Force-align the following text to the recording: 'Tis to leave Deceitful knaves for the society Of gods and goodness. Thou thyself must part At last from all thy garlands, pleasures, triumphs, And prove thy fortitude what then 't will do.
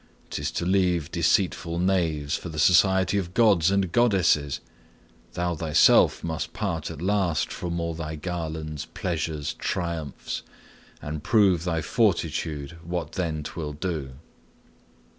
'Tis 0.31 0.49
to 0.49 0.65
leave 0.65 1.11
Deceitful 1.11 1.77
knaves 1.77 2.35
for 2.35 2.49
the 2.49 2.57
society 2.57 3.19
Of 3.19 3.35
gods 3.35 3.69
and 3.69 3.91
goodness. 3.91 4.59
Thou 5.33 5.53
thyself 5.53 6.23
must 6.23 6.53
part 6.53 6.89
At 6.89 7.03
last 7.03 7.51
from 7.53 7.79
all 7.79 7.93
thy 7.93 8.15
garlands, 8.15 8.85
pleasures, 8.95 9.53
triumphs, 9.53 10.41
And 11.03 11.21
prove 11.21 11.65
thy 11.65 11.83
fortitude 11.83 12.79
what 12.83 13.11
then 13.11 13.43
't 13.43 13.51
will 13.55 13.73
do. 13.73 14.13